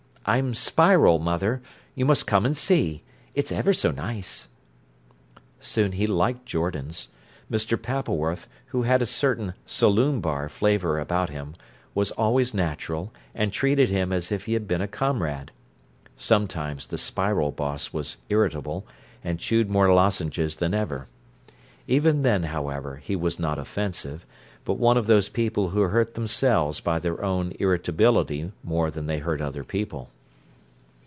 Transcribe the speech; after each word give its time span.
I'm 0.23 0.53
Spiral, 0.53 1.17
mother; 1.17 1.63
you 1.95 2.05
must 2.05 2.27
come 2.27 2.45
and 2.45 2.55
see. 2.55 3.01
It's 3.33 3.51
ever 3.51 3.73
so 3.73 3.89
nice." 3.89 4.49
Soon 5.59 5.93
he 5.93 6.05
liked 6.05 6.45
Jordan's. 6.45 7.09
Mr. 7.51 7.75
Pappleworth, 7.75 8.47
who 8.67 8.83
had 8.83 9.01
a 9.01 9.07
certain 9.07 9.55
"saloon 9.65 10.21
bar" 10.21 10.47
flavour 10.47 10.99
about 10.99 11.31
him, 11.31 11.55
was 11.95 12.11
always 12.11 12.53
natural, 12.53 13.11
and 13.33 13.51
treated 13.51 13.89
him 13.89 14.13
as 14.13 14.31
if 14.31 14.45
he 14.45 14.53
had 14.53 14.67
been 14.67 14.79
a 14.79 14.87
comrade. 14.87 15.51
Sometimes 16.17 16.87
the 16.87 16.99
"Spiral 16.99 17.51
boss" 17.51 17.91
was 17.91 18.17
irritable, 18.29 18.85
and 19.23 19.39
chewed 19.39 19.71
more 19.71 19.91
lozenges 19.91 20.57
than 20.57 20.75
ever. 20.75 21.07
Even 21.87 22.21
then, 22.21 22.43
however, 22.43 22.97
he 22.97 23.15
was 23.17 23.37
not 23.39 23.57
offensive, 23.59 24.25
but 24.63 24.73
one 24.75 24.95
of 24.95 25.07
those 25.07 25.27
people 25.27 25.69
who 25.69 25.81
hurt 25.81 26.13
themselves 26.13 26.79
by 26.79 26.99
their 26.99 27.21
own 27.25 27.51
irritability 27.59 28.51
more 28.63 28.89
than 28.91 29.07
they 29.07 29.17
hurt 29.17 29.41
other 29.41 29.63
people. 29.63 30.11